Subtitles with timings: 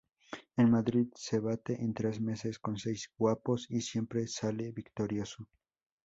[0.57, 5.47] En Madrid se bate en tres meses con seis guapos y siempre sale victorioso.